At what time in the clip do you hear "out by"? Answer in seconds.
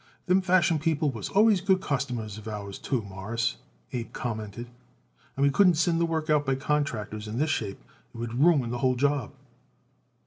6.27-6.55